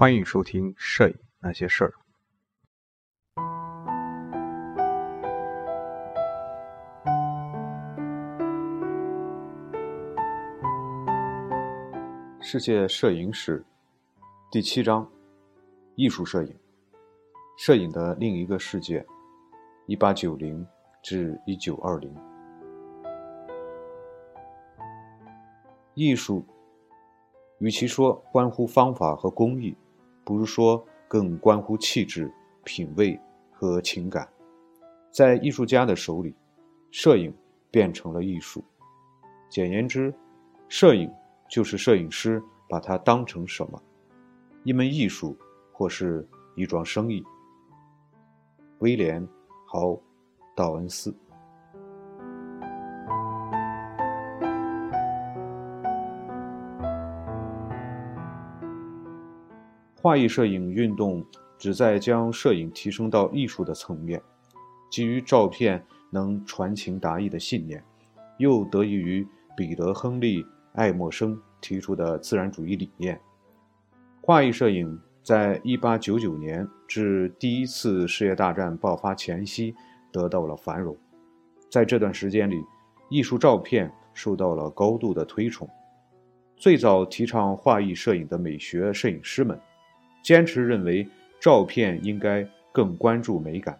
[0.00, 1.92] 欢迎收听《摄影那些事儿》。
[12.40, 13.62] 世界摄影史
[14.50, 15.06] 第七章：
[15.96, 16.56] 艺术摄影。
[17.58, 19.04] 摄影的另一个世界
[19.84, 20.66] （一八九零
[21.02, 22.10] 至一九二零）。
[25.92, 26.42] 艺术，
[27.58, 29.76] 与其说关乎方法和工艺，
[30.30, 33.20] 不如说更关乎气质、品味
[33.50, 34.28] 和情感。
[35.10, 36.32] 在艺术家的手里，
[36.92, 37.34] 摄影
[37.68, 38.62] 变成了艺术。
[39.48, 40.14] 简言之，
[40.68, 41.12] 摄影
[41.48, 43.82] 就是摄影师把它当成什么？
[44.62, 45.36] 一门艺术，
[45.72, 47.24] 或是一桩生意。
[48.78, 49.20] 威廉·
[49.66, 49.88] 豪·
[50.54, 51.12] 道恩斯。
[60.02, 61.22] 画意摄影运动
[61.58, 64.20] 旨在将摄影提升到艺术的层面，
[64.90, 67.84] 基于照片能传情达意的信念，
[68.38, 73.20] 又得益于彼得·亨利·爱默生提出的自然主义理念。
[74.22, 79.74] 画意摄影在1899年至第一次世界大战爆发前夕
[80.10, 80.96] 得到了繁荣，
[81.70, 82.64] 在这段时间里，
[83.10, 85.68] 艺术照片受到了高度的推崇。
[86.56, 89.60] 最早提倡画意摄影的美学摄影师们。
[90.22, 91.06] 坚持认为，
[91.40, 93.78] 照片应该更关注美感，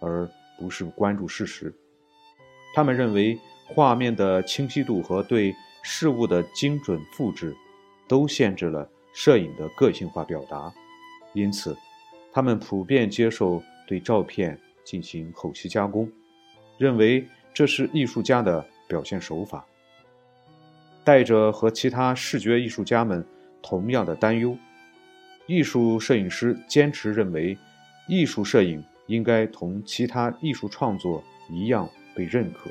[0.00, 1.74] 而不是关注事实。
[2.74, 7.54] 他们认为，画面的清晰度和对事物的精准复制，
[8.08, 10.72] 都限制了摄影的个性化表达。
[11.32, 11.76] 因此，
[12.32, 16.10] 他们普遍接受对照片进行后期加工，
[16.78, 19.66] 认为这是艺术家的表现手法。
[21.02, 23.24] 带着和其他视觉艺术家们
[23.62, 24.56] 同样的担忧。
[25.50, 27.58] 艺术摄影师坚持认为，
[28.06, 32.70] 艺术摄影应该同其他艺术创作一样被认可，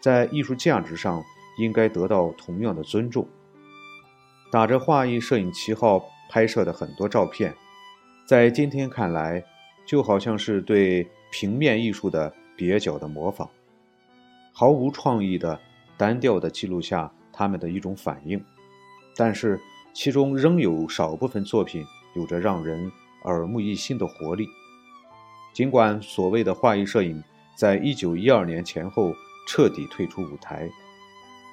[0.00, 1.22] 在艺术价值上
[1.60, 3.24] 应该得到同样的尊重。
[4.50, 7.54] 打着画意摄影旗号拍摄的很多照片，
[8.26, 9.44] 在今天看来，
[9.86, 13.48] 就好像是对平面艺术的蹩脚的模仿，
[14.52, 15.60] 毫无创意的、
[15.96, 18.44] 单调的记录下他们的一种反应，
[19.16, 19.60] 但是。
[19.98, 21.82] 其中仍有少部分作品
[22.14, 22.92] 有着让人
[23.24, 24.46] 耳目一新的活力。
[25.54, 27.24] 尽管所谓的画意摄影
[27.56, 29.14] 在一九一二年前后
[29.48, 30.68] 彻底退出舞台，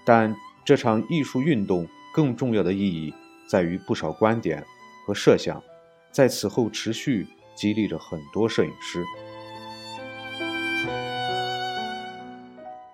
[0.03, 3.13] 但这场艺术运动更重要的意义
[3.47, 4.61] 在于不少观点
[5.07, 5.63] 和设想
[6.11, 9.05] 在此后持续激励着很多摄影师。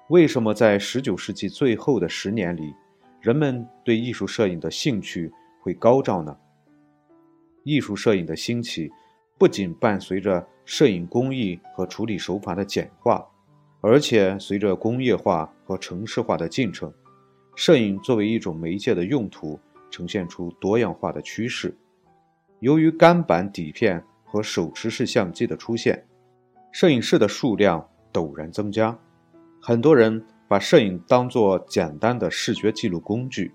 [0.09, 2.71] 为什么在十九世纪最后的十年里，
[3.19, 5.33] 人们对艺术摄影的兴趣？
[5.59, 6.37] 会高照呢？
[7.63, 8.89] 艺术摄影的兴起，
[9.37, 13.25] 不仅伴随着摄影工艺和处理手法的简化，
[13.81, 16.91] 而且随着工业化和城市化的进程，
[17.55, 19.59] 摄影作为一种媒介的用途
[19.91, 21.77] 呈现出多样化的趋势。
[22.59, 26.05] 由于干板底片和手持式相机的出现，
[26.71, 28.97] 摄影师的数量陡然增加，
[29.61, 33.51] 很多人把摄影当作简单的视觉记录工具。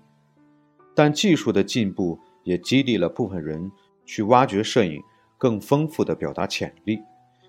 [0.95, 3.71] 但技术的进步也激励了部分人
[4.05, 5.03] 去挖掘摄影
[5.37, 7.01] 更丰富的表达潜力，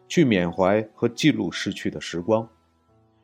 [0.08, 2.46] 去缅怀和记录逝去的时光。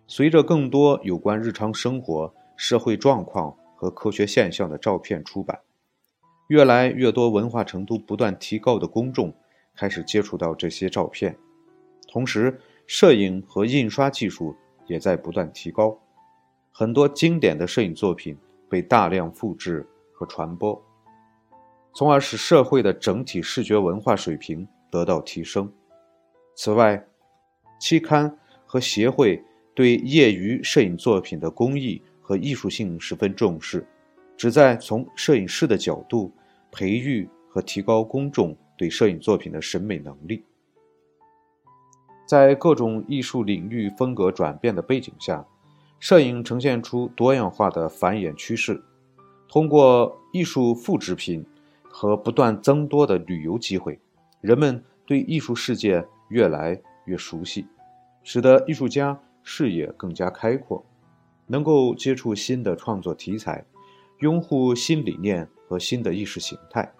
[0.06, 5.58] 随着更多有关日常生活、社会状况和科学现象的照片出版，
[6.48, 9.34] 越来越多文化程度不断提高的公众
[9.74, 11.36] 开始接触到这些照片。
[12.06, 14.54] 同时，摄影和印刷技术
[14.86, 15.98] 也在不断提高，
[16.70, 18.36] 很多经典的摄影作品
[18.68, 19.86] 被大量复制。
[20.22, 20.80] 和传播，
[21.92, 25.68] 从而使社会的整体视觉文化水平得到提升。
[26.54, 27.04] 此外，
[27.80, 29.42] 期刊和协会
[29.74, 33.84] 对业余摄影作品的工艺和艺术性十分重视，
[34.36, 36.32] 旨在从摄影师的角度
[36.70, 40.44] 培育和提高公众对摄影作品的审美能力。
[42.28, 45.44] 在各种艺术领域风格转变的背景下，
[45.98, 48.80] 摄影呈现出多样化的繁衍趋势。
[49.52, 51.44] 通过艺术复制品
[51.82, 54.00] 和不断增多的旅游机会，
[54.40, 57.66] 人们对艺术世界越来越熟悉，
[58.22, 60.82] 使得艺术家视野更加开阔，
[61.48, 63.62] 能够接触新的创作题材，
[64.20, 66.90] 拥护新理念和新的意识形态。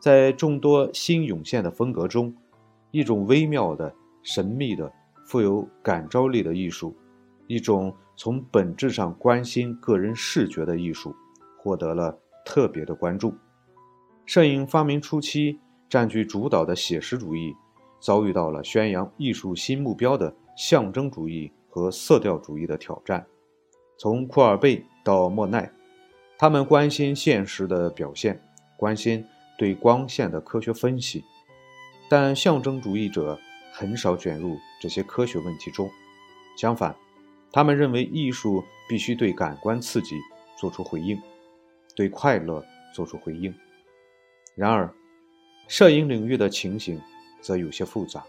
[0.00, 2.34] 在众多新涌现的风格中，
[2.90, 3.94] 一种微妙的、
[4.24, 4.92] 神秘的、
[5.24, 6.92] 富有感召力的艺术，
[7.46, 11.14] 一种从本质上关心个人视觉的艺术。
[11.66, 13.34] 获得了特别的关注，
[14.24, 15.58] 摄影发明初期，
[15.88, 17.52] 占据主导的写实主义，
[17.98, 23.26] 遭遇到了宣扬艺术新目标的象征主义和色调主义的挑战。
[23.98, 25.68] 从库尔贝到莫奈，
[26.38, 28.40] 他们关心现实的表现，
[28.78, 29.24] 关心
[29.58, 31.24] 对光线的科学分析，
[32.08, 33.36] 但象征主义者
[33.72, 35.90] 很少卷入这些科学问题中。
[36.56, 36.94] 相反，
[37.50, 40.14] 他们认为艺术必须对感官刺激
[40.56, 41.20] 做出回应，
[41.96, 42.64] 对快乐
[42.94, 43.52] 做出回应。
[44.54, 44.88] 然而，
[45.66, 47.00] 摄影领域的情形
[47.40, 48.22] 则有些复杂。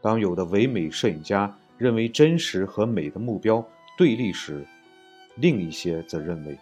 [0.00, 3.66] 当有的唯美摄影家认为真实和美的目标
[3.98, 4.64] 对立时，
[5.36, 6.56] 另一些则认为，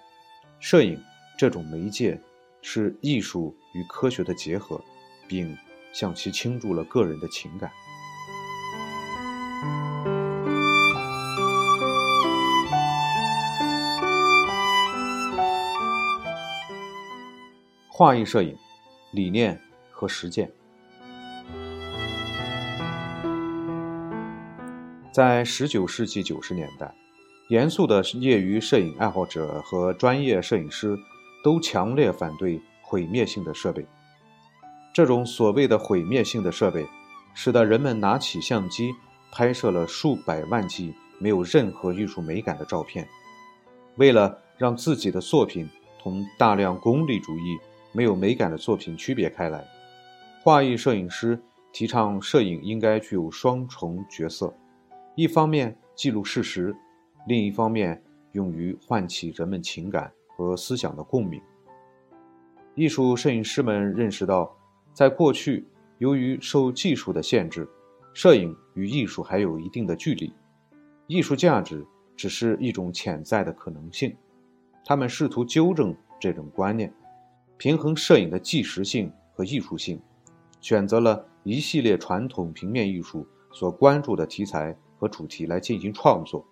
[0.60, 0.98] 摄影
[1.36, 2.18] 这种媒介
[2.62, 4.80] 是艺术与科学的结合，
[5.28, 5.54] 并
[5.92, 7.70] 向其倾注了个人的情感。
[17.96, 18.58] 画意摄影
[19.12, 19.56] 理念
[19.88, 20.50] 和实践，
[25.12, 26.92] 在十九世纪九十年代，
[27.50, 30.98] 严肃的业余摄影爱好者和专业摄影师
[31.44, 33.86] 都强烈反对毁灭性的设备。
[34.92, 36.84] 这种所谓的毁灭性的设备，
[37.32, 38.92] 使得人们拿起相机
[39.30, 43.06] 拍摄了数百万计没有任何艺术美感的照片，
[43.94, 45.70] 为了让自己的作品
[46.02, 47.56] 同大量功利主义。
[47.94, 49.64] 没有美感的作品区别开来。
[50.42, 51.40] 画意摄影师
[51.72, 54.52] 提倡摄影应该具有双重角色：
[55.14, 56.74] 一方面记录事实，
[57.26, 58.02] 另一方面
[58.32, 61.40] 用于唤起人们情感和思想的共鸣。
[62.74, 64.52] 艺术摄影师们认识到，
[64.92, 65.64] 在过去，
[65.98, 67.68] 由于受技术的限制，
[68.12, 70.34] 摄影与艺术还有一定的距离，
[71.06, 71.86] 艺术价值
[72.16, 74.14] 只是一种潜在的可能性。
[74.84, 76.92] 他们试图纠正这种观念。
[77.56, 80.00] 平衡摄影的纪实性和艺术性，
[80.60, 86.44] 选择了一系列传统平面艺术所关注的题材和主题来进行创作。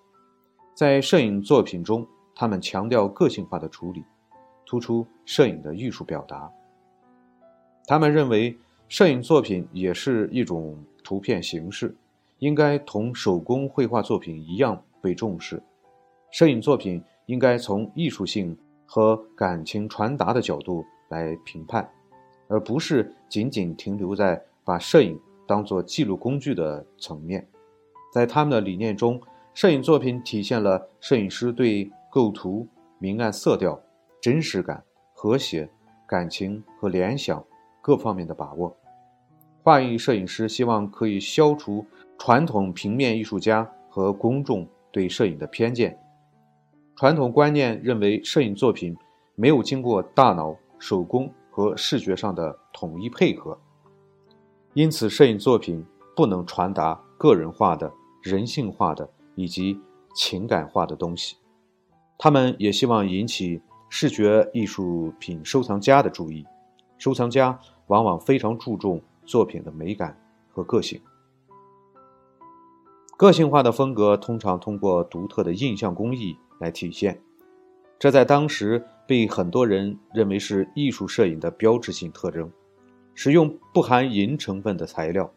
[0.74, 4.02] 在摄影作品中，他们强调个性化的处理，
[4.64, 6.50] 突出摄影的艺术表达。
[7.86, 8.56] 他们认为，
[8.88, 11.94] 摄影作品也是一种图片形式，
[12.38, 15.62] 应该同手工绘画作品一样被重视。
[16.30, 18.56] 摄影作品应该从艺术性。
[18.94, 21.90] 和感情传达的角度来评判，
[22.46, 27.48] 而不是仅仅停留在把摄影当作记录工具的层面。
[28.12, 29.18] 在他们的理念中，
[29.54, 32.68] 摄影作品体现了摄影师对构图、
[32.98, 33.80] 明暗色调、
[34.20, 34.84] 真实感、
[35.14, 35.66] 和谐、
[36.06, 37.42] 感情和联想
[37.80, 38.76] 各方面的把握。
[39.62, 41.82] 画意摄影师希望可以消除
[42.18, 45.98] 传统平面艺术家和公众对摄影的偏见。
[46.94, 48.96] 传统观念认为，摄影作品
[49.34, 53.58] 没有经过大脑、手工和视觉上的统一配合，
[54.74, 55.84] 因此摄影作品
[56.14, 57.92] 不能传达个人化的、
[58.22, 59.80] 人性化的以及
[60.14, 61.36] 情感化的东西。
[62.18, 66.46] 他们也希望引起视觉艺术品收藏家的注意。
[66.98, 67.58] 收藏家
[67.88, 70.16] 往往非常注重作品的美感
[70.52, 71.00] 和个性。
[73.16, 76.36] 个性化的风格通常通过独特的印象工艺。
[76.62, 77.20] 来体现，
[77.98, 82.50] 这在当时被很多人认为是艺术摄影的标志性特征。
[83.14, 85.30] 使用不含银成分的材料，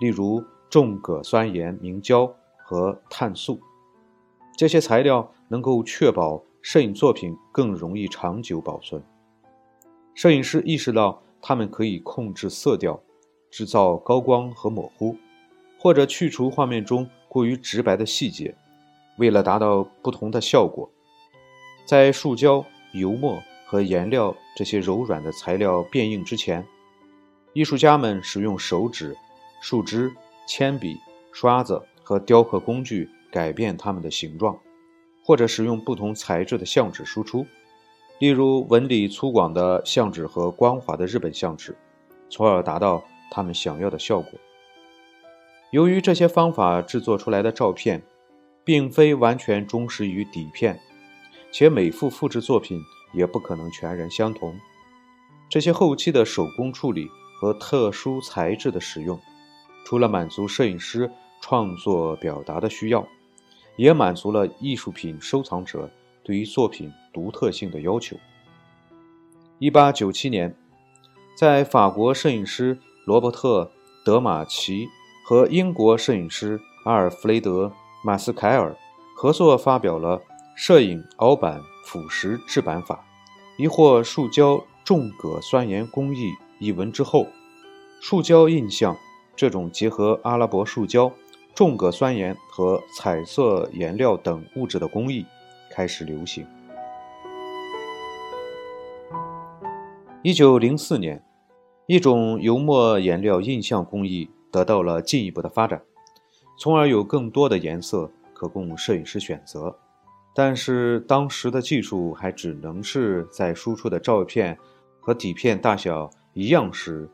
[0.00, 3.58] 例如重铬酸盐、明胶和碳素，
[4.58, 9.02] 这些材料能够确保摄影作品更容易长久保存。
[10.14, 13.00] 摄影师意识到，他们可以控制色调，
[13.50, 15.16] 制造高光和模糊，
[15.78, 18.54] 或者去除画面中过于直白的细节。
[19.18, 20.90] 为了达到不同的效果，
[21.86, 26.66] 在树胶、油墨和颜料这些柔软的材料变硬之前，
[27.54, 29.16] 艺术家们使用手指、
[29.62, 30.12] 树枝、
[30.46, 30.98] 铅笔、
[31.32, 34.58] 刷子和雕刻工具改变它们的形状，
[35.24, 37.46] 或者使用不同材质的相纸输出，
[38.18, 41.74] 例如纹理粗犷的相纸和光滑的日本相纸，
[42.28, 44.32] 从而达到他们想要的效果。
[45.70, 48.02] 由于这些方法制作出来的照片。
[48.66, 50.80] 并非完全忠实于底片，
[51.52, 52.82] 且每幅复制作品
[53.14, 54.58] 也不可能全然相同。
[55.48, 57.08] 这些后期的手工处理
[57.38, 59.20] 和特殊材质的使用，
[59.84, 61.08] 除了满足摄影师
[61.40, 63.06] 创作表达的需要，
[63.76, 65.88] 也满足了艺术品收藏者
[66.24, 68.16] 对于作品独特性的要求。
[69.60, 70.52] 一八九七年，
[71.38, 73.62] 在法国摄影师罗伯特·
[74.04, 74.88] 德马奇
[75.24, 77.72] 和英国摄影师阿尔弗雷德。
[78.06, 78.72] 马斯凯尔
[79.16, 80.22] 合作发表了
[80.54, 83.04] 摄影凹版腐蚀制版法，
[83.58, 87.26] 一或塑胶重铬酸盐工艺一文之后，
[88.00, 88.96] 树胶印象
[89.34, 91.10] 这种结合阿拉伯树胶、
[91.52, 95.26] 重铬酸盐和彩色颜料等物质的工艺
[95.72, 96.46] 开始流行。
[100.22, 101.20] 一九零四年，
[101.88, 105.82] 一种油墨颜料印象工艺得到了进一步的发展，
[106.58, 109.76] 从而有更多的颜色可供摄影师选择。
[110.34, 114.58] 但是当时的技术还只能是在输出的照片
[115.00, 117.08] 和底片大小一样时，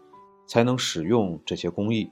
[0.47, 2.11] 才能使用这些工艺。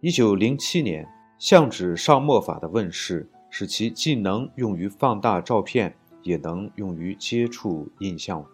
[0.00, 1.06] 一九零七年，
[1.38, 8.44] 相纸上墨法的问世，使其既能用于放大照片，也能用于接触印象。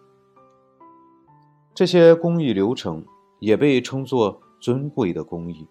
[1.73, 3.05] 这些工艺流程
[3.39, 5.67] 也被称作尊贵的工艺，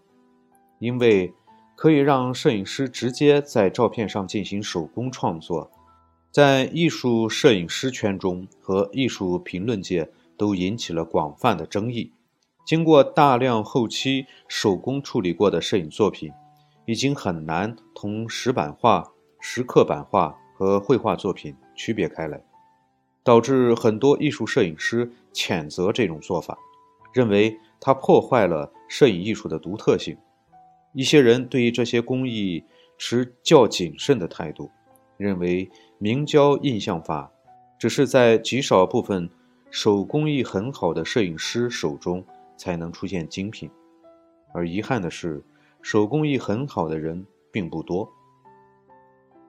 [0.79, 1.35] 因为。
[1.77, 5.71] 可以让摄影师直接在照片上进行手工创作，
[6.31, 12.13] 在艺术摄影师圈中和艺术评论界都引起了广泛的争议。
[12.67, 16.33] 经过大量后期手工处理过的摄影作品，
[16.87, 22.43] 已经很难同石版画、石刻版画和绘画作品区别开来，
[23.23, 26.57] 导致很多艺术摄影师谴责这种做法，
[27.13, 30.17] 认为它破坏了摄影艺术的独特性。
[30.95, 32.65] 一些人对于这些工艺
[32.97, 34.71] 持较谨慎的态度，
[35.17, 37.31] 认为明胶印象法
[37.79, 39.29] 只是在极少部分
[39.71, 42.25] 手工艺很好的摄影师手中
[42.57, 43.69] 才能出现精品，
[44.55, 45.43] 而遗憾的是，
[45.83, 48.09] 手工艺很好的人并不多。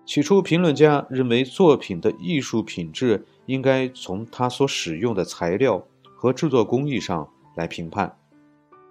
[0.03, 5.85] 起初，评论家认为作品的艺术品质应该从它所使用的材料
[6.15, 8.17] 和制作工艺上来评判，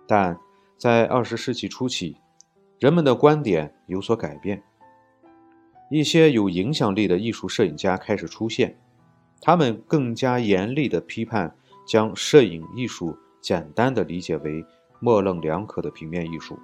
[0.07, 0.39] 但
[0.79, 2.17] 在二十世纪初期。
[2.85, 4.63] 人们的观点有所改变，
[5.91, 8.77] 一些有影响力的艺术摄影家开始出现，
[9.41, 11.57] 他们更加严厉地批判
[11.89, 14.63] 将摄影艺术简单地理解为
[15.01, 16.59] 模棱两可的平面艺术。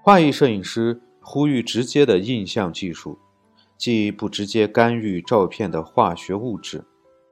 [0.00, 3.18] 画意摄影师呼吁直接的印象技术，
[3.76, 6.84] 即不直接干预照片的化学物质，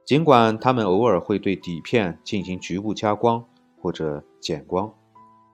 [0.03, 3.45] 尽管他们偶尔会对底片进行局部加光。
[3.81, 4.93] 或者减光，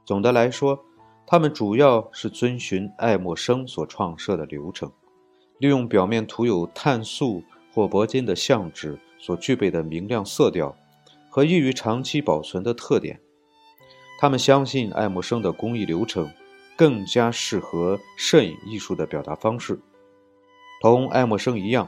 [0.06, 0.84] 总的来说，
[1.26, 4.92] 他们主要是遵循爱默生所创设的流程，
[5.60, 10.76] 利用表面涂有碳素或铂金的相纸所具备的明亮色调
[11.30, 13.20] 和易于长期保存的特点。
[14.20, 16.32] 他们相信爱默生的工艺流程
[16.78, 19.80] 更加适合摄影艺术的表达方式。
[20.82, 21.88] 同爱默生一样，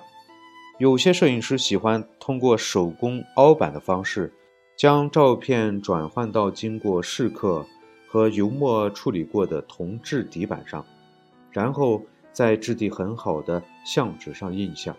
[0.80, 4.34] 有些摄影师喜欢通过手工凹版的方式。
[4.78, 7.66] 将照片转换到经过试刻
[8.10, 10.86] 和油墨处理过的铜质底板上，
[11.50, 12.04] 然后
[12.34, 14.94] 在质地很好的相纸上印象，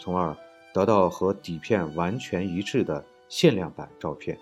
[0.00, 0.36] 从而
[0.74, 4.36] 得到和底片完全一致的限量版照片。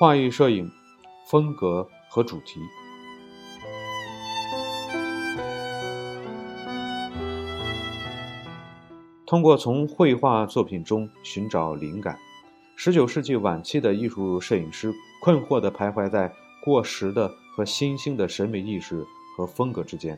[0.00, 0.70] 画意摄影
[1.28, 2.60] 风格和主题。
[9.26, 12.16] 通过从绘画作品中寻找灵感
[12.78, 19.04] ，19世纪晚期的艺术摄影师困惑地徘徊在过时的和新兴的审美意识
[19.36, 20.16] 和风格之间。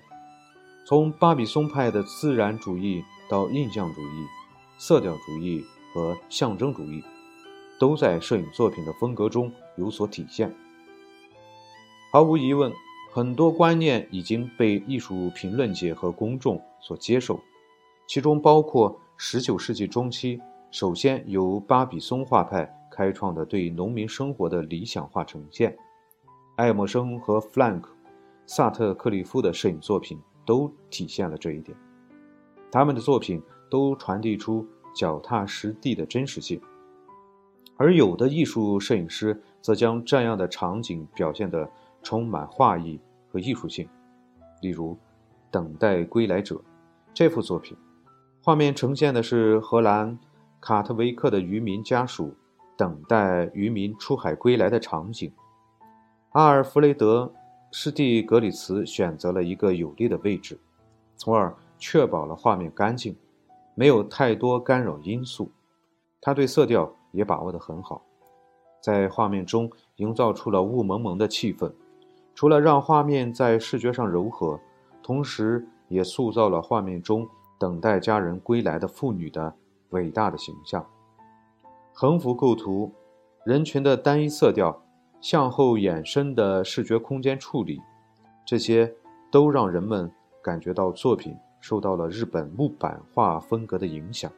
[0.86, 4.26] 从巴比松派的自然主义到印象主义、
[4.76, 7.02] 色调主义和象征主义，
[7.80, 10.54] 都在摄影作品的风格中有所体现。
[12.12, 12.70] 毫无疑问，
[13.10, 17.40] 很多观念已经被艺术评论界和公众所接受。
[18.08, 25.76] 其中包括19世纪中期首先由巴比松画派开创的对农民生活的理想化呈现，
[26.56, 27.90] 爱默生和弗兰克·
[28.46, 31.76] 萨特克利夫的摄影作品都体现了这一点。
[32.72, 36.58] 他们的作品都传递出脚踏实地的真实性，
[37.76, 41.70] 而有的艺术摄影师则将这样的场景表现得
[42.02, 42.98] 充满画意
[43.30, 43.86] 和艺术性。
[44.62, 44.94] 例如，
[45.50, 46.54] 《等待归来者》
[47.12, 47.76] 这幅作品。
[48.48, 50.18] 画面呈现的是荷兰
[50.58, 52.34] 卡特维克的渔民家属
[52.78, 55.30] 等待渔民出海归来的场景。
[56.30, 57.30] 阿尔弗雷德·
[57.70, 60.58] 施蒂格里茨选择了一个有利的位置，
[61.14, 63.14] 从而确保了画面干净，
[63.74, 65.52] 没有太多干扰因素。
[66.18, 68.00] 他对色调也把握得很好，
[68.80, 71.70] 在画面中营造出了雾蒙蒙的气氛。
[72.34, 74.58] 除了让画面在视觉上柔和，
[75.02, 77.28] 同时也塑造了画面中。
[77.58, 79.54] 等待家人归来的妇女的
[79.90, 80.86] 伟大的形象，
[81.92, 82.92] 横幅构图，
[83.44, 84.82] 人群的单一色调，
[85.20, 87.80] 向后延伸的视觉空间处理，
[88.46, 88.94] 这些
[89.30, 90.10] 都让人们
[90.42, 94.30] 感觉到作品受到了日本木板画风格的影响。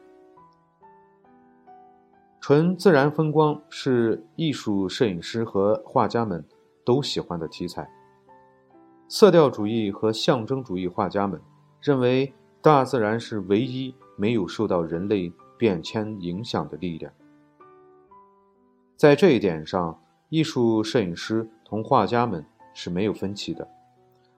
[2.39, 6.43] 纯自然风光是艺术摄影师和画家们
[6.83, 7.87] 都喜欢的题材。
[9.07, 11.39] 色调主义和象征主义画家们
[11.81, 17.11] 认为，大自然是唯一没有受到人类变迁影响的力量。
[18.95, 19.99] 在这一点上，
[20.29, 23.67] 艺术摄影师同画家们是没有分歧的。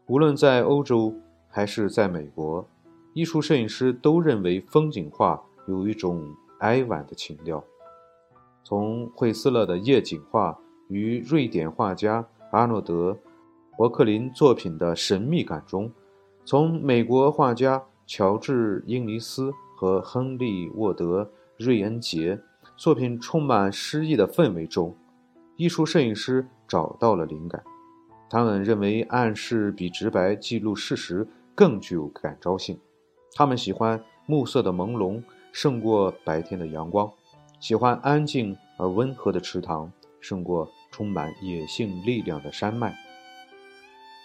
[0.06, 1.14] 无论在欧洲
[1.50, 2.66] 还是在美国，
[3.14, 6.26] 艺术摄影师都认为风景画有一种
[6.60, 7.62] 哀婉的情调。
[8.64, 13.18] 从惠斯勒的夜景画与瑞典画家阿诺德。
[13.76, 15.92] 伯克林作品的神秘感中，
[16.46, 21.24] 从美国画家乔治·英尼斯和亨利·沃德·
[21.58, 22.40] 瑞恩杰
[22.76, 24.96] 作品充满诗意的氛围中，
[25.56, 27.64] 艺术摄影师找到了灵感。
[28.30, 32.80] 他们认为暗示比直白记录事实更具有感召性。
[33.36, 37.12] 他们喜欢暮色的朦胧胜过白天的阳光，
[37.60, 42.96] 喜欢安静而温和的池塘胜过充满野性力量的山脉。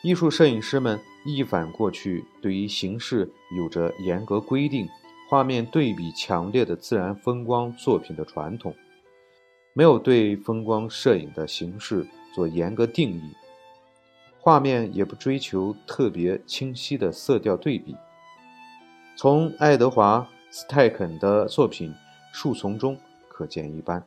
[0.08, 4.88] 艺术摄影师们一反过去对于形式有着严格规定、
[5.28, 8.74] 画面对比强烈的自然风光作品的传统，
[9.74, 13.20] 没有对风光摄影的形式做严格定义，
[14.40, 17.94] 画面也不追求特别清晰的色调对比。
[19.14, 21.90] 从爱德华·斯泰肯的作品
[22.32, 22.98] 《树丛》中
[23.28, 24.02] 可见一斑，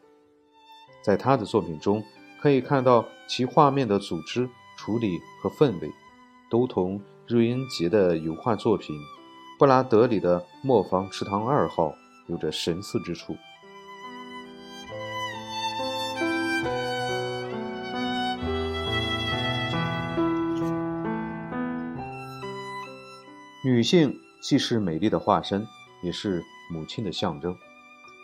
[1.04, 2.04] 在他的作品中
[2.42, 4.50] 可以看到其画面的组织。
[4.78, 5.92] 处理和氛围，
[6.50, 8.96] 都同瑞恩杰的油画作品
[9.60, 11.90] 《布拉德里的磨坊池塘二号》
[12.28, 13.36] 有着神似之处。
[23.64, 25.68] 女性既是美丽的化身，
[26.02, 27.56] 也是母亲的象征，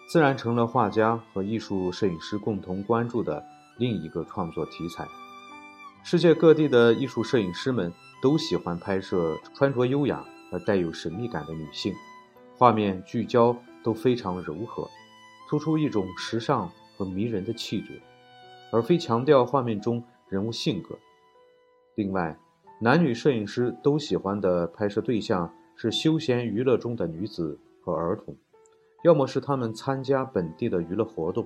[0.10, 3.45] 自然成了画家和艺术摄影师共同关注的
[3.78, 5.08] 另一个创作题材。
[6.10, 7.91] 世界各地的艺术摄影师们
[8.22, 11.93] 都喜欢拍摄穿着优雅而带有神秘感的女性，
[12.58, 14.88] 画面聚焦都非常柔和，
[15.50, 18.02] 突出一种时尚和迷人的气质，
[18.72, 20.98] 而非强调画面中人物性格。
[21.96, 22.39] 另外，
[22.80, 28.34] 男女摄影师都喜欢的拍摄对象是休闲娱乐中的女子和儿童，
[29.04, 31.46] 要么是他们参加本地的娱乐活动。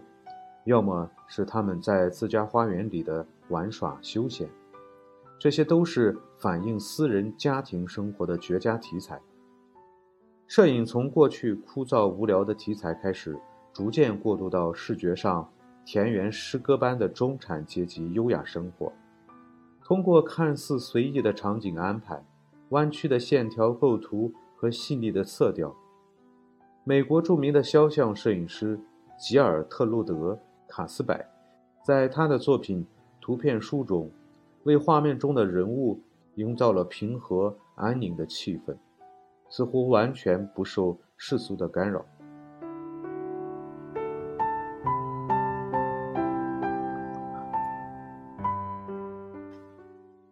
[0.66, 4.48] 要么是他们在自家花园里的玩耍休闲，
[5.40, 9.20] 这些都是反映私人家庭生活的绝佳题材。
[10.46, 13.40] 摄影从过去枯燥无聊的题材开始，
[13.74, 15.50] 逐渐过渡到视觉上
[15.84, 18.92] 田园诗歌般的中产阶级优雅生活。
[19.84, 22.24] 通过看似随意的场景安排、
[22.70, 25.76] 弯曲的线条构图和细腻的色调，
[26.84, 28.80] 美国著名的肖像摄影师
[29.18, 30.40] 吉尔特路德。
[30.72, 31.14] 卡斯柏
[31.84, 32.86] 在他的作品
[33.20, 34.10] 《图片书》中，
[34.64, 36.00] 为画面中的人物
[36.36, 38.74] 营造了平和安宁的气氛，
[39.50, 42.06] 似乎完全不受世俗的干扰。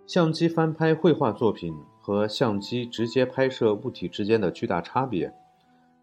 [0.07, 5.31] 相机翻拍绘画作品和相机直接拍摄物体之间的巨大差别，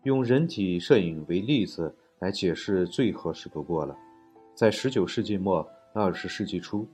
[0.03, 3.97] 用人体摄影为例子来解释最合适不过了。
[4.57, 6.89] 在19世纪末、20世纪初，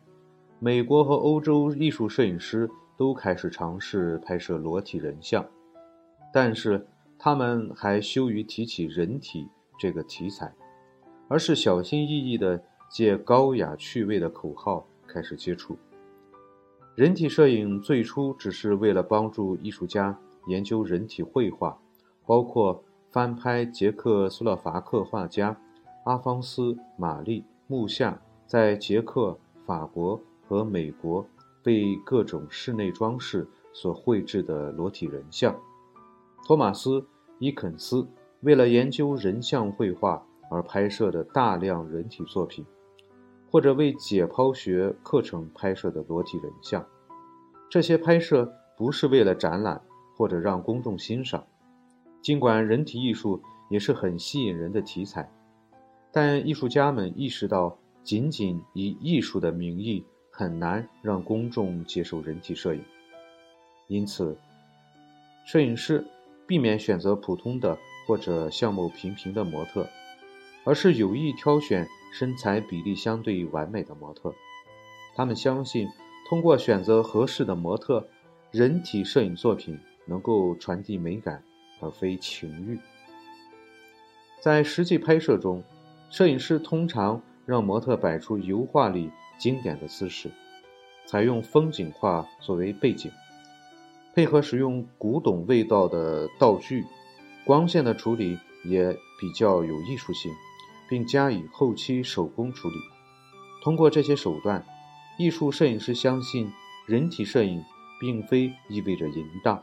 [0.59, 5.47] 美国和欧洲艺术摄影师都开始尝试拍摄裸体人像，
[6.33, 6.85] 但是
[7.17, 9.47] 他们还羞于提起人体
[9.79, 10.53] 这个题材，
[11.29, 15.79] 而是小心翼翼地借高雅趣味的口号开始接触。
[16.97, 21.79] 人体摄影最初只是为了帮助艺术家研究人体绘画，
[22.27, 25.57] 包括翻拍捷克斯洛伐克画家
[26.07, 27.45] 阿方斯·玛丽。
[27.73, 31.27] 木下在捷克、法国和美国
[31.63, 35.59] 被各种室内装饰所绘制的裸体人像，
[36.45, 37.01] 托马斯·
[37.39, 38.07] 伊肯斯
[38.41, 42.63] 为了研究人像绘画而拍摄的大量人体作品，
[43.51, 46.87] 或者为解剖学课程拍摄的裸体人像，
[47.71, 49.81] 这些拍摄不是为了展览
[50.15, 51.43] 或者让公众欣赏，
[52.21, 55.33] 尽管人体艺术也是很吸引人的题材。
[56.13, 62.85] 但艺术家们意识到，仅仅以艺术的名义很难让公众接受人体摄影，
[63.89, 64.37] 因此，
[65.47, 66.05] 摄影师
[66.47, 69.89] 避免选择普通的或者相貌平平的模特，
[70.65, 74.35] 而是有意挑选身材比例相对完美的模特。
[75.15, 75.89] 他们相信，
[76.29, 78.07] 通过选择合适的模特，
[78.51, 81.43] 人体摄影作品能够传递美感，
[81.81, 82.79] 而非情欲。
[84.41, 85.63] 在实际拍摄中，
[86.13, 90.31] 摄影师通常让模特摆出油画里经典的姿势，
[91.07, 93.11] 采用风景画作为背景，
[94.15, 96.85] 配合使用古董味道的道具，
[97.47, 100.31] 光线的处理也比较有艺术性，
[100.87, 102.75] 并加以后期手工处理。
[103.65, 104.63] 通过这些手段，
[105.19, 106.53] 艺术摄影师相信，
[106.87, 107.65] 人体摄影
[107.99, 109.63] 并非意味着淫荡。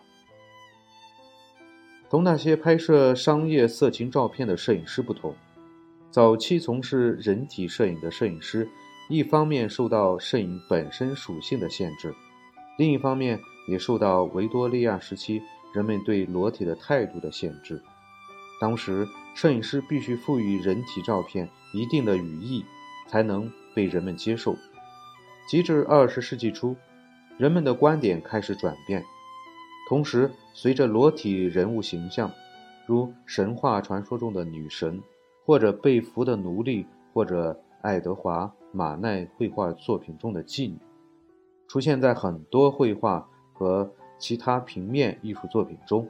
[2.10, 5.36] 同那些拍摄商业色情照片的摄影师不同，
[6.12, 8.68] 早期从事人体摄影的摄影师，
[9.10, 12.16] 一方面受到摄影本身属性的限制，
[12.80, 15.40] 另一方面也受到维多利亚时期
[15.72, 17.80] 人们对裸体的态度的限制。
[18.60, 22.66] 当时，摄影师必须赋予人体照片一定的语义，
[23.08, 24.56] 才能被人们接受。
[25.48, 26.76] 及至二十世纪初，
[27.38, 29.06] 人们的观点开始转变。
[29.88, 32.32] 同时，随着裸体人物形象，
[32.88, 35.02] 如神话传说中的女神，
[35.50, 40.78] 或者被俘的奴隶，或者爱德华·马奈绘画作品中的妓女，
[41.68, 46.08] 出现在很多绘画和其他平面艺术作品中，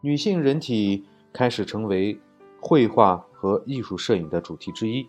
[0.00, 2.18] 女性人体开始成为
[2.58, 5.06] 绘画和艺术摄影的主题之一。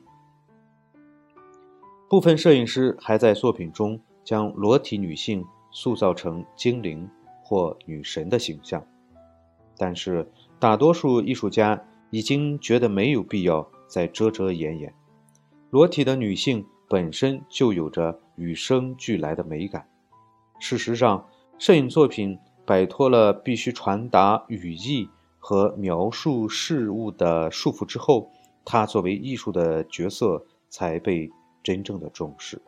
[2.10, 7.10] 部分摄影师还在作品中将裸体女性塑造成精灵。
[7.42, 8.86] 或女神的形象，
[9.76, 14.94] 但是大多数艺术家已经觉得没有必要再遮遮掩掩。
[15.70, 19.88] 裸体的女性本身就有着与生俱来的美感。
[20.60, 28.32] 事实上，摄影作品摆脱了必须传达语义和描述事物的束缚之后，
[28.66, 31.30] 它作为艺术的角色才被
[31.64, 32.62] 真正的重视。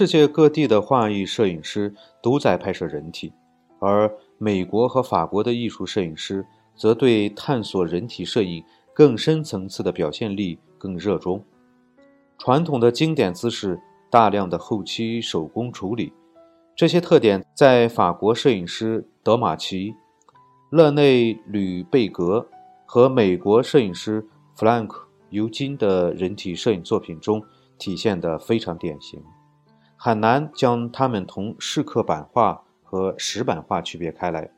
[0.00, 3.34] 世界各地的画艺摄影师都在拍摄人体，
[3.80, 6.42] 而美国和法国的艺术摄影师
[6.74, 11.44] 则对探索人体摄影更深层次的表现力更热衷。
[12.38, 16.10] 传统的经典姿势，大量的后期手工处理，
[16.74, 19.94] 这些特点在法国摄影师德马奇、
[20.70, 22.48] 勒内·吕贝格
[22.86, 27.42] 和美国摄影师弗兰克·尤金的人体摄影作品中
[27.76, 29.22] 体现得非常典型。
[30.02, 34.50] 很难将它们同石刻版画和石版画区别开来，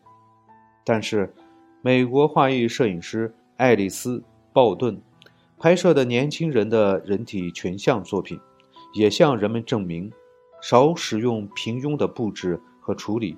[0.85, 1.35] 但是，
[1.81, 4.19] 美国画艺摄影师爱丽丝·
[4.53, 5.03] 鲍顿
[5.59, 8.39] 拍摄的年轻人的人体群像作品，
[8.95, 10.13] 也向人们证明，
[10.63, 13.37] 少使用平庸的布置和处理，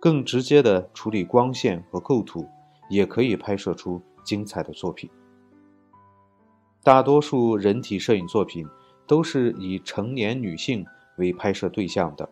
[0.00, 2.48] 更直接的处理光线和构图，
[2.90, 5.08] 也可以拍摄出精彩的作品。
[6.82, 8.66] 大多数人体摄影作品
[9.06, 10.84] 都是以成年女性。
[11.18, 12.28] 为拍摄对象的，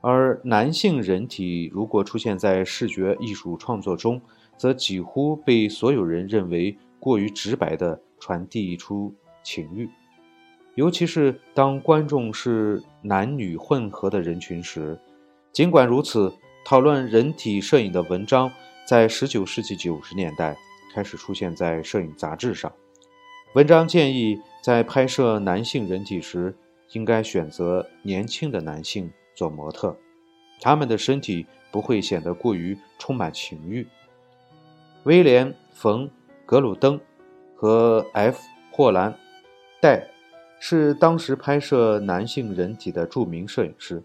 [0.00, 4.20] 而男性人体如果出现在视觉艺术创作中，
[4.56, 9.88] 则几乎被所有人认为过于直白地传递出情欲，
[10.74, 14.98] 尤其是当观众是男女混合的人群时。
[15.52, 16.32] 尽管如此，
[16.64, 18.50] 讨论人体摄影的文章
[18.86, 20.56] 在19世纪90年代
[20.94, 22.72] 开始出现在摄影杂志上，
[23.54, 26.54] 文章建议在拍摄男性人体时。
[26.92, 29.96] 应该选择年轻的男性做模特，
[30.60, 33.86] 他们的身体不会显得过于充满情欲。
[35.04, 36.06] 威廉·冯·
[36.44, 37.00] 格鲁登
[37.54, 38.36] 和 F·
[38.72, 39.12] 霍兰·
[39.80, 40.08] 戴
[40.58, 44.02] 是当时拍摄男性人体的著名摄影师，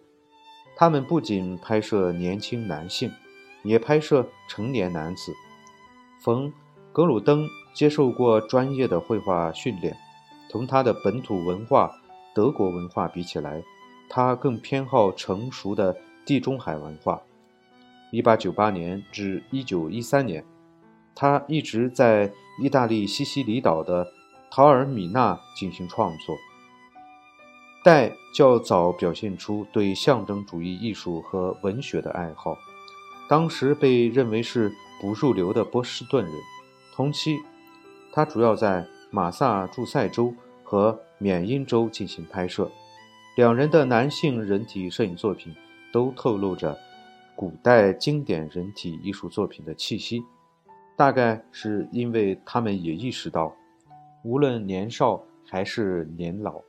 [0.78, 3.12] 他们不仅拍摄年轻男性，
[3.64, 5.34] 也拍摄成年男子。
[6.22, 6.50] 冯·
[6.94, 9.98] 格鲁登接受过专业的绘画训练，
[10.50, 11.92] 同他的本土文化。
[12.36, 13.64] 德国文化比起来，
[14.10, 15.96] 他更偏好成熟的
[16.26, 17.22] 地中海文化。
[18.12, 20.46] 1898年至1913年，
[21.16, 22.30] 他一直在
[22.62, 24.06] 意大利西西里岛的
[24.52, 26.36] 陶尔米纳进行创作。
[27.86, 32.58] 戴较早表现出对象征主义艺术和文学的爱好，
[33.30, 36.34] 当时被认为是不入流的波士顿人。
[36.94, 37.38] 同期，
[38.12, 41.00] 他主要在马萨诸塞州和。
[41.18, 42.70] 缅因州进行拍摄，
[43.36, 45.56] 两人的男性人体摄影作品
[45.92, 46.78] 都透露着
[47.36, 50.24] 古代经典人体艺术作品的气息。
[50.98, 53.54] 大概是因为他们也意识到，
[54.24, 56.62] 无论年少还是年老，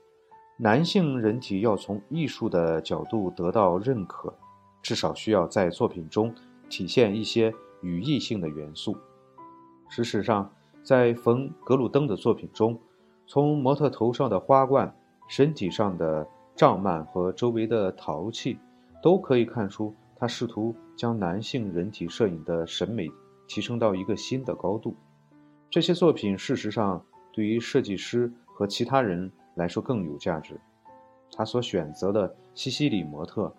[0.57, 4.35] 男性人体要从艺术的角度得到认可，
[4.83, 6.35] 至少需要在作品中
[6.69, 8.97] 体现一些语义性的元素。
[9.89, 12.77] 事实上，在冯·格鲁登的作品中，
[13.27, 14.95] 从模特头上的花冠、
[15.29, 18.59] 身体上的胀满和周围的陶器，
[19.03, 23.11] 都可以看出他试图将男性人体摄影的审美
[23.49, 24.95] 提升到一个新的高度。
[25.69, 30.59] 这些作品事实上对于设计师和其他人来说更有价值。
[31.33, 33.53] 他所选择的西西里模特，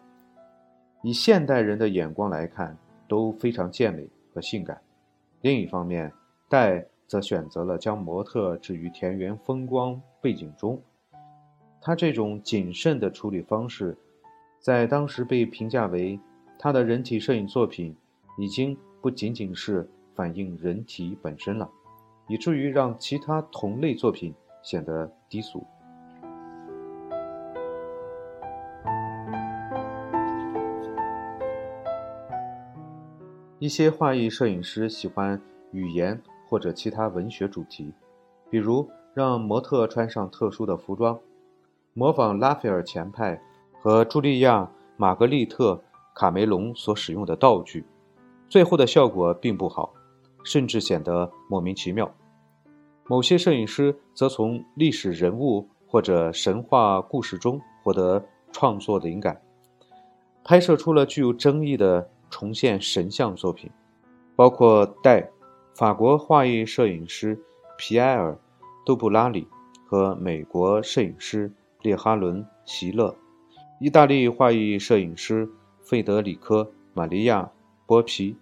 [1.04, 2.76] 以现代人的眼光来看
[3.08, 4.82] 都非常健美和性感。
[5.42, 6.12] 另一方面，
[6.50, 10.82] 戴则选择了将模特置于田园风光背景中。
[11.82, 13.98] 他这种谨慎的处理方式，
[14.60, 16.20] 在当时被评价为
[16.60, 17.96] 他的人体摄影作品
[18.38, 21.70] 已经不仅仅是反映人体本身了，
[22.28, 25.66] 以至于让其他同类作品显得低俗。
[33.60, 35.42] 一些画意摄影师喜欢
[35.72, 37.94] 语言或者其他文学主题，
[38.50, 41.20] 比如让模特穿上特殊的服装，
[41.94, 43.42] 模仿拉斐尔前派
[43.80, 44.62] 和茱莉亚·
[44.96, 45.74] 玛格丽特·
[46.16, 47.86] 卡梅隆所使用的道具，
[48.48, 49.94] 最后的效果并不好，
[50.44, 52.12] 甚至显得莫名其妙。
[53.06, 59.42] 某些摄影师则从历史人物或者神话故事中获得创作灵感，
[60.44, 62.10] 拍摄出了具有争议的。
[62.30, 63.72] 重现神像作品，
[64.36, 65.26] 包括戴、
[65.78, 67.40] 法国画意摄影师
[67.78, 68.32] 皮埃尔·
[68.84, 69.48] 杜布拉里
[69.86, 71.52] 和美国摄影师
[71.84, 73.16] 列哈伦·席勒，
[73.80, 75.48] 意大利画意摄影师
[75.84, 76.64] 费德里科·
[76.96, 77.44] 玛利亚·
[77.86, 78.36] 波皮。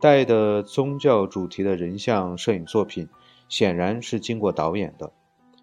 [0.00, 3.08] 带的宗教主题的人像摄影作品
[3.48, 5.12] 显然是经过导演的，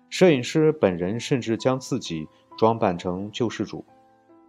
[0.10, 2.26] 摄影师本人甚至将自己
[2.58, 3.84] 装扮成救世主。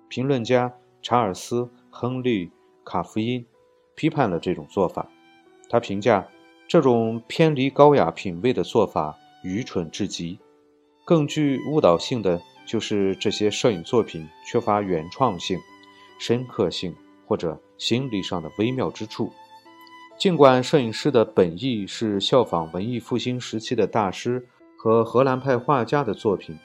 [0.08, 2.52] 评论家查尔斯·亨利。
[2.84, 3.44] 卡夫因
[3.94, 5.08] 批判了这种做法，
[5.70, 6.26] 他评价
[6.68, 10.38] 这种偏离高雅品味的做法愚蠢至极。
[11.06, 15.58] 更具误导性的就是这些摄影作品缺乏原创性、
[16.18, 19.32] 深刻性或者心理上的微妙之处。
[20.18, 26.58] 尽管摄影师的本意是效仿文艺复兴时期的大师和荷兰派画家的作品，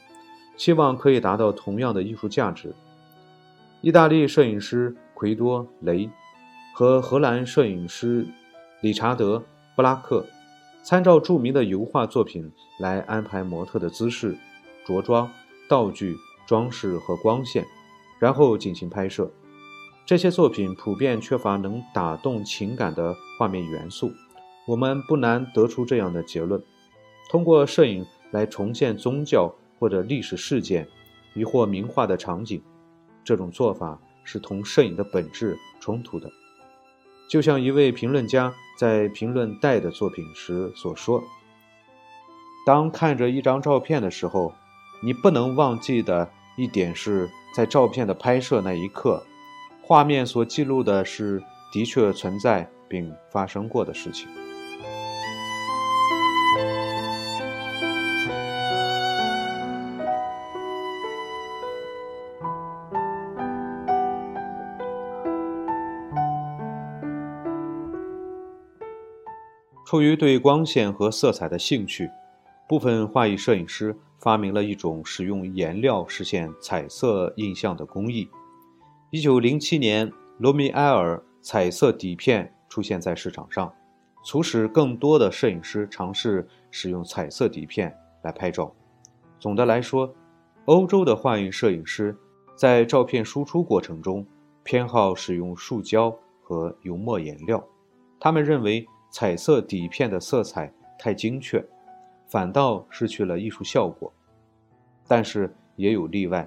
[0.57, 2.75] 希望可以达到同样的艺术价值。
[3.79, 4.93] 意大利摄影师。
[5.17, 6.09] 奎多雷
[6.73, 8.27] 和荷兰摄影师
[8.85, 9.43] 理查德
[9.75, 10.23] 布拉克
[10.83, 14.37] 参照著名的油画作品来安排模特的姿势、
[14.85, 15.27] 着装、
[15.67, 17.65] 道具、装饰和光线，
[18.19, 19.31] 然后进行拍摄。
[20.05, 24.11] 这些作品普遍缺乏能打动情感的画面元素。
[24.67, 26.61] 我们不难得出这样的结论：
[27.31, 30.87] 通过摄影来重现宗教或者历史事件，
[31.33, 32.61] 亦或名画的场景，
[33.23, 33.99] 这种做法。
[34.23, 36.31] 是同摄影的本质冲突的，
[37.27, 41.23] 就像一位评论家在评论戴的作品时所说
[42.65, 44.53] ：“当看着一张照片的时候，
[45.01, 49.25] 你不能忘记的一点是在照片的拍摄那一刻，
[49.81, 54.27] 画面所记录的是的确存在并发生过的事情。”
[69.95, 72.11] 出于对光线和色彩的兴趣，
[72.67, 78.27] 部分画意摄影师发明了一种使用颜料实现彩色印象的工艺。
[79.11, 83.73] 1907年，罗米埃尔彩色底片出现在市场上，
[84.25, 88.69] 促使更多的摄影师尝试使用彩色底片来拍照。
[89.39, 90.13] 总的来说，
[90.65, 92.13] 欧洲的画意摄影师
[92.57, 94.27] 在照片输出过程中
[94.61, 97.65] 偏好使用树胶和油墨颜料，
[98.19, 98.85] 他们认为。
[99.17, 101.65] 彩色底片的色彩太精确，
[102.27, 104.11] 反倒失去了艺术效果。
[105.07, 106.45] 但是也有例外，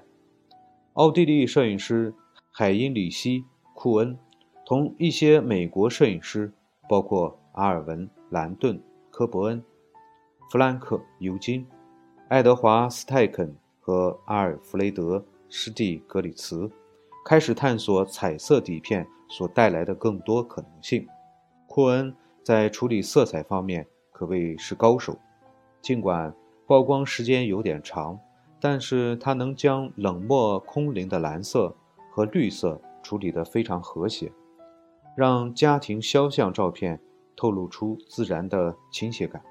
[0.92, 2.12] 奥地利摄影师
[2.50, 3.40] 海因里希·
[3.72, 4.18] 库恩
[4.66, 6.52] 同一些美国摄影师，
[6.86, 8.78] 包括阿尔文·兰顿、
[9.08, 9.64] 科伯恩、
[10.50, 11.66] 弗兰克·尤金、
[12.28, 15.16] 爱德华·斯泰肯和阿尔弗雷德·
[15.48, 16.70] 施蒂格里茨，
[17.24, 21.08] 开始探索彩色底片所带来的更多可能性。
[21.66, 22.14] 库恩。
[22.48, 25.14] 在处理色彩方面可谓是高手，
[25.82, 26.34] 尽管
[26.66, 28.18] 曝光时间有点长，
[28.58, 31.76] 但是他能将冷漠空灵的蓝色
[32.10, 34.32] 和绿色处理得非常和谐，
[35.14, 36.98] 让家庭肖像照片
[37.36, 39.42] 透露出自然的亲切感。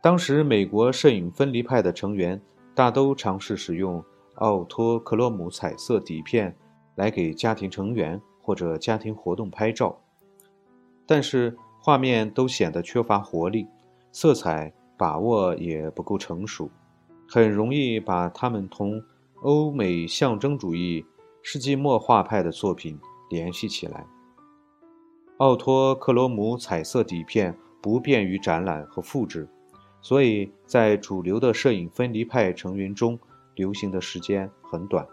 [0.00, 2.40] 当时美国摄影分离派的成员
[2.76, 4.00] 大都尝试使用
[4.36, 6.56] 奥托克洛姆彩色底片
[6.94, 9.98] 来给家庭成员或者家庭活动拍照，
[11.08, 13.66] 但是画面都显得缺乏活力，
[14.12, 16.70] 色彩把握也不够成熟，
[17.26, 19.02] 很容易把它们同
[19.42, 21.06] 欧美象征主义
[21.42, 24.06] 世纪末画派的作品联系起来。
[25.38, 29.48] 奥托·克罗姆彩色底片不便于展览和复制，
[30.02, 33.18] 所以在主流的摄影分离派成员中
[33.54, 35.06] 流行的时间很短。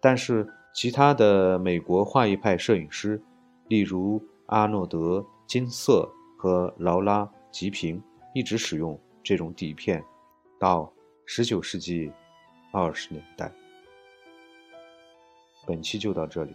[0.00, 3.22] 但是其他的美国画意派摄影师，
[3.68, 4.98] 例如阿诺德·
[5.46, 8.02] 金瑟和劳拉·吉平，
[8.34, 10.04] 一直使用这种底片，
[10.58, 10.92] 到
[11.26, 12.12] 19世纪
[12.72, 13.50] 20年代。
[15.66, 16.54] 本期就到这里。